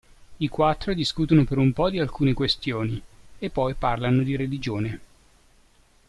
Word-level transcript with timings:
I 0.39 0.47
quattro 0.47 0.95
discutono 0.95 1.43
per 1.43 1.59
un 1.59 1.73
po' 1.73 1.91
di 1.91 1.99
alcune 1.99 2.33
questioni 2.33 2.99
e 3.37 3.49
poi 3.51 3.75
parlano 3.75 4.23
di 4.23 4.35
religione. 4.35 4.99